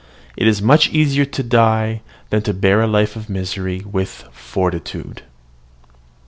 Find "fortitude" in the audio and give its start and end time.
4.31-5.21